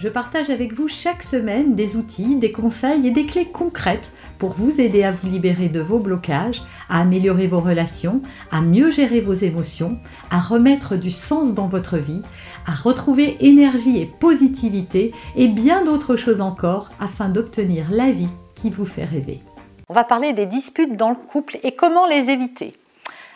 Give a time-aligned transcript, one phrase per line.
[0.00, 4.54] je partage avec vous chaque semaine des outils, des conseils et des clés concrètes pour
[4.54, 9.20] vous aider à vous libérer de vos blocages, à améliorer vos relations, à mieux gérer
[9.20, 9.98] vos émotions,
[10.30, 12.22] à remettre du sens dans votre vie,
[12.66, 18.70] à retrouver énergie et positivité et bien d'autres choses encore afin d'obtenir la vie qui
[18.70, 19.42] vous fait rêver.
[19.90, 22.74] On va parler des disputes dans le couple et comment les éviter.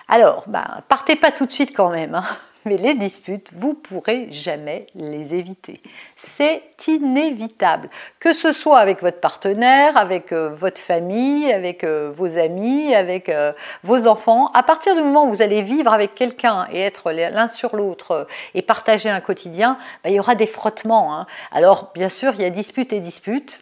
[0.09, 2.15] Alors, ben, partez pas tout de suite quand même.
[2.15, 2.25] Hein
[2.67, 5.81] mais les disputes, vous pourrez jamais les éviter.
[6.37, 7.91] C'est inévitable.
[8.21, 13.29] Que ce soit avec votre partenaire, avec euh, votre famille, avec euh, vos amis, avec
[13.29, 13.53] euh,
[13.83, 17.49] vos enfants, à partir du moment où vous allez vivre avec quelqu'un et être l'un
[17.49, 21.15] sur l'autre et partager un quotidien, ben, il y aura des frottements.
[21.15, 21.27] Hein.
[21.53, 23.61] Alors, bien sûr, il y a disputes et disputes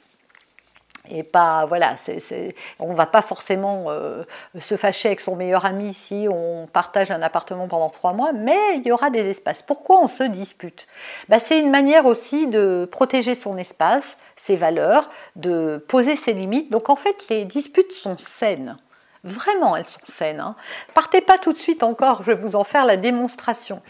[1.13, 4.25] et pas voilà c'est, on va pas forcément euh,
[4.59, 8.77] se fâcher avec son meilleur ami si on partage un appartement pendant trois mois mais
[8.77, 9.63] il y aura des espaces.
[9.63, 10.87] Pourquoi on se dispute?
[11.29, 16.71] Bah, c'est une manière aussi de protéger son espace ses valeurs de poser ses limites.
[16.71, 18.77] Donc en fait les disputes sont saines.
[19.25, 20.57] Vraiment elles sont saines hein.
[20.95, 23.81] partez pas tout de suite encore je vais vous en faire la démonstration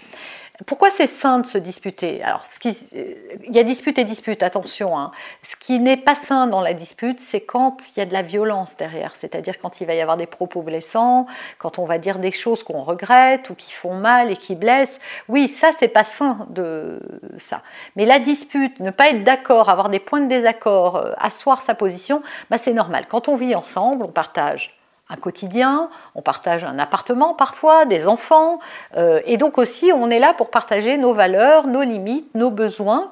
[0.66, 2.22] pourquoi c'est sain de se disputer?
[2.22, 4.98] Alors, qui, il y a dispute et dispute, attention.
[4.98, 5.10] Hein.
[5.42, 8.22] Ce qui n'est pas sain dans la dispute, c'est quand il y a de la
[8.22, 11.26] violence derrière, c'est-à-dire quand il va y avoir des propos blessants,
[11.58, 15.00] quand on va dire des choses qu'on regrette ou qui font mal et qui blessent.
[15.28, 17.00] Oui, ça, c'est pas sain de
[17.38, 17.62] ça.
[17.96, 21.74] Mais la dispute, ne pas être d'accord, avoir des points de désaccord, euh, asseoir sa
[21.74, 23.06] position, bah, c'est normal.
[23.08, 24.74] Quand on vit ensemble, on partage
[25.12, 28.60] un quotidien, on partage un appartement parfois, des enfants,
[28.96, 33.10] euh, et donc aussi on est là pour partager nos valeurs, nos limites, nos besoins,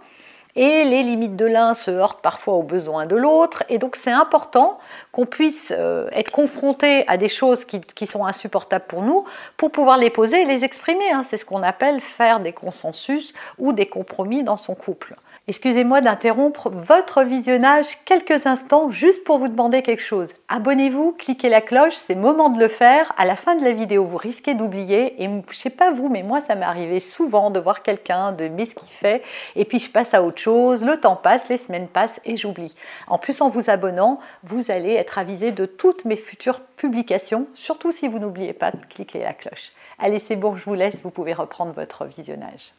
[0.56, 4.10] et les limites de l'un se heurtent parfois aux besoins de l'autre, et donc c'est
[4.10, 4.78] important
[5.12, 9.24] qu'on puisse euh, être confronté à des choses qui, sont insupportables pour nous,
[9.56, 11.10] pour pouvoir les poser et les exprimer.
[11.12, 11.22] Hein.
[11.28, 15.14] C'est ce qu'on appelle faire des consensus ou des compromis dans son couple.
[15.48, 20.28] Excusez-moi d'interrompre votre visionnage quelques instants juste pour vous demander quelque chose.
[20.48, 23.12] Abonnez-vous, cliquez la cloche, c'est moment de le faire.
[23.16, 25.20] À la fin de la vidéo, vous risquez d'oublier.
[25.22, 28.46] Et je sais pas vous, mais moi, ça m'est arrivé souvent de voir quelqu'un, de
[28.46, 29.22] ce qu'il fait,
[29.56, 30.84] et puis je passe à autre chose.
[30.84, 32.74] Le temps passe, les semaines passent et j'oublie.
[33.06, 37.92] En plus, en vous abonnant, vous allez être avisé de toutes mes futures publications, surtout
[37.92, 39.72] si vous n'oubliez pas de cliquer la cloche.
[39.98, 42.72] Allez, c'est bon, je vous laisse, vous pouvez reprendre votre visionnage.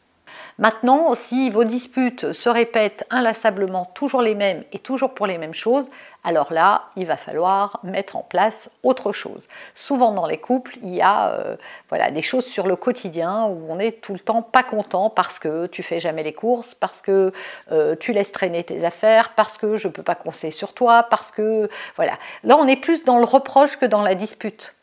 [0.58, 5.54] Maintenant, si vos disputes se répètent inlassablement, toujours les mêmes et toujours pour les mêmes
[5.54, 5.88] choses,
[6.24, 9.48] alors là, il va falloir mettre en place autre chose.
[9.74, 11.56] Souvent dans les couples, il y a euh,
[11.88, 15.40] voilà, des choses sur le quotidien où on est tout le temps pas content parce
[15.40, 17.32] que tu fais jamais les courses, parce que
[17.72, 21.02] euh, tu laisses traîner tes affaires, parce que je ne peux pas conseiller sur toi,
[21.10, 22.12] parce que voilà.
[22.44, 24.74] Là, on est plus dans le reproche que dans la dispute.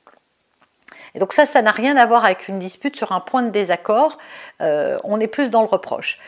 [1.16, 3.50] Et donc ça, ça n'a rien à voir avec une dispute sur un point de
[3.50, 4.18] désaccord.
[4.62, 6.20] Euh, on est plus dans le reproche.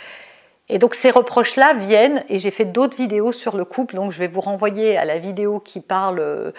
[0.69, 4.19] Et donc ces reproches-là viennent, et j'ai fait d'autres vidéos sur le couple, donc je
[4.19, 6.53] vais vous renvoyer à la vidéo qui parle euh,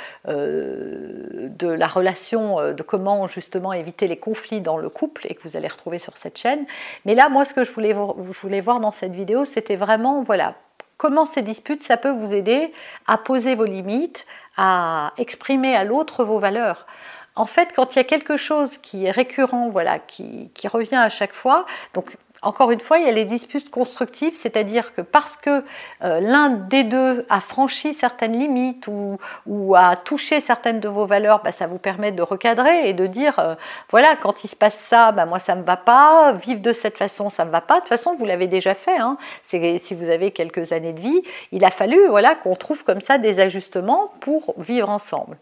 [1.48, 5.48] de la relation, euh, de comment justement éviter les conflits dans le couple, et que
[5.48, 6.66] vous allez retrouver sur cette chaîne.
[7.06, 10.22] Mais là, moi, ce que je voulais, je voulais voir dans cette vidéo, c'était vraiment,
[10.22, 10.56] voilà,
[10.98, 12.70] comment ces disputes, ça peut vous aider
[13.06, 14.26] à poser vos limites,
[14.58, 16.86] à exprimer à l'autre vos valeurs.
[17.34, 21.08] En fait, quand il y a quelque chose qui est récurrent, voilà, qui, revient à
[21.08, 25.36] chaque fois, donc encore une fois, il y a les disputes constructives, c'est-à-dire que parce
[25.36, 25.64] que
[26.02, 31.40] euh, l'un des deux a franchi certaines limites ou, a touché certaines de vos valeurs,
[31.42, 33.54] bah, ça vous permet de recadrer et de dire, euh,
[33.90, 36.72] voilà, quand il se passe ça, bah, moi ça ne me va pas, vivre de
[36.72, 37.76] cette façon, ça ne me va pas.
[37.76, 38.98] De toute façon, vous l'avez déjà fait.
[38.98, 39.16] Hein.
[39.46, 41.22] Si vous avez quelques années de vie,
[41.52, 45.38] il a fallu voilà, qu'on trouve comme ça des ajustements pour vivre ensemble.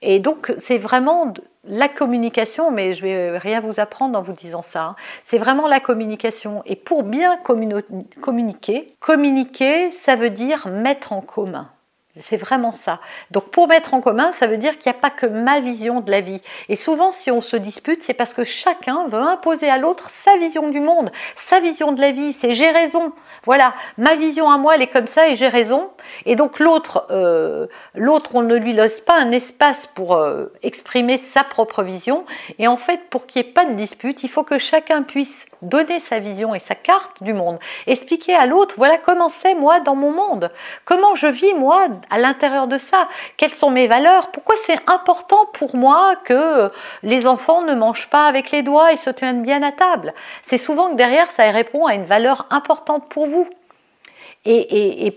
[0.00, 1.32] Et donc, c'est vraiment
[1.64, 4.84] la communication, mais je vais rien vous apprendre en vous disant ça.
[4.84, 4.96] Hein.
[5.24, 6.62] C'est vraiment la communication.
[6.66, 11.70] Et pour bien communiquer, communiquer, ça veut dire mettre en commun.
[12.20, 13.00] C'est vraiment ça.
[13.30, 16.00] Donc pour mettre en commun, ça veut dire qu'il n'y a pas que ma vision
[16.00, 16.40] de la vie.
[16.68, 20.36] Et souvent, si on se dispute, c'est parce que chacun veut imposer à l'autre sa
[20.36, 22.32] vision du monde, sa vision de la vie.
[22.32, 23.12] C'est j'ai raison.
[23.44, 25.90] Voilà, ma vision à moi, elle est comme ça et j'ai raison.
[26.26, 31.18] Et donc l'autre, euh, l'autre, on ne lui laisse pas un espace pour euh, exprimer
[31.18, 32.24] sa propre vision.
[32.58, 35.46] Et en fait, pour qu'il n'y ait pas de dispute, il faut que chacun puisse
[35.62, 39.80] donner sa vision et sa carte du monde, expliquer à l'autre, voilà comment c'est moi
[39.80, 40.50] dans mon monde,
[40.84, 45.46] comment je vis moi à l'intérieur de ça, quelles sont mes valeurs, pourquoi c'est important
[45.52, 46.70] pour moi que
[47.02, 50.14] les enfants ne mangent pas avec les doigts et se tiennent bien à table.
[50.44, 53.46] C'est souvent que derrière ça répond à une valeur importante pour vous.
[54.44, 55.12] Et,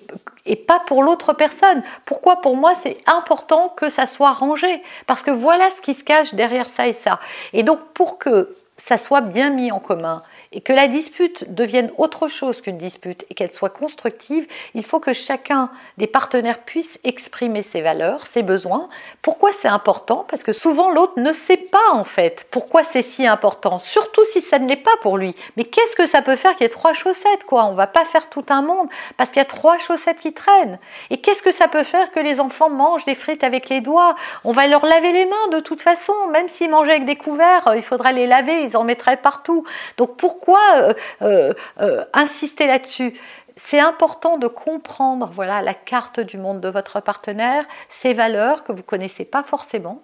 [0.46, 1.84] et, pas pour l'autre personne.
[2.06, 6.04] Pourquoi pour moi c'est important que ça soit rangé Parce que voilà ce qui se
[6.04, 7.20] cache derrière ça et ça.
[7.54, 11.92] Et donc pour que ça soit bien mis en commun, et que la dispute devienne
[11.98, 17.00] autre chose qu'une dispute et qu'elle soit constructive, il faut que chacun des partenaires puisse
[17.04, 18.90] exprimer ses valeurs, ses besoins.
[19.22, 20.26] Pourquoi c'est important?
[20.30, 24.42] Parce que souvent l'autre ne sait pas en fait pourquoi c'est si important, surtout si
[24.42, 25.36] ça ne l'est pas pour lui.
[25.56, 27.66] Mais qu'est-ce que ça peut faire qu'il y ait trois chaussettes quoi?
[27.66, 30.80] On va pas faire tout un monde parce qu'il y a trois chaussettes qui traînent.
[31.12, 34.16] Et qu'est-ce que ça peut faire que les enfants mangent des frites avec les doigts?
[34.44, 37.72] On va leur laver les mains de toute façon, même s'ils mangeaient avec des couverts,
[37.76, 39.64] il faudra les laver, ils en mettraient partout.
[39.98, 43.14] Donc pourquoi pourquoi euh, euh, euh, insister là-dessus?
[43.58, 48.72] C'est important de comprendre voilà la carte du monde de votre partenaire, ses valeurs que
[48.72, 50.02] vous connaissez pas forcément,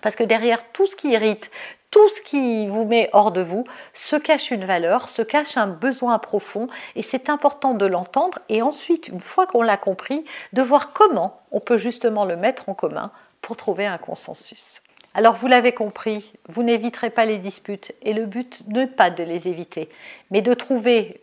[0.00, 1.50] parce que derrière tout ce qui irrite,
[1.90, 5.66] tout ce qui vous met hors de vous, se cache une valeur, se cache un
[5.66, 10.24] besoin profond, et c'est important de l'entendre, et ensuite, une fois qu'on l'a compris,
[10.54, 13.10] de voir comment on peut justement le mettre en commun
[13.42, 14.80] pour trouver un consensus.
[15.12, 19.24] Alors vous l'avez compris, vous n'éviterez pas les disputes et le but n'est pas de
[19.24, 19.88] les éviter,
[20.30, 21.20] mais de trouver,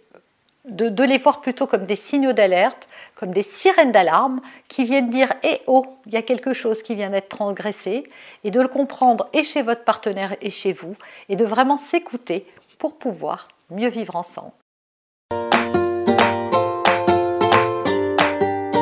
[0.65, 5.33] de, les voir plutôt comme des signaux d'alerte, comme des sirènes d'alarme qui viennent dire
[5.43, 8.09] Eh oh, il y a quelque chose qui vient d'être transgressé,
[8.43, 10.97] et de le comprendre et chez votre partenaire et chez vous,
[11.29, 12.45] et de vraiment s'écouter
[12.79, 14.51] pour pouvoir mieux vivre ensemble.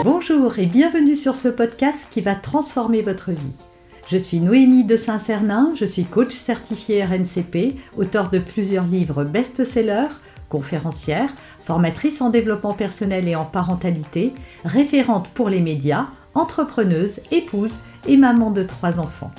[0.03, 3.59] Bonjour et bienvenue sur ce podcast qui va transformer votre vie.
[4.07, 10.13] Je suis Noémie de Saint-Cernin, je suis coach certifié RNCP, auteur de plusieurs livres best-sellers,
[10.47, 11.31] conférencière,
[11.65, 14.31] formatrice en développement personnel et en parentalité,
[14.63, 16.05] référente pour les médias,
[16.35, 17.73] entrepreneuse, épouse
[18.07, 19.31] et maman de trois enfants.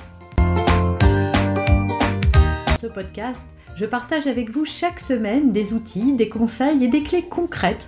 [2.81, 3.45] Ce podcast,
[3.77, 7.87] je partage avec vous chaque semaine des outils, des conseils et des clés concrètes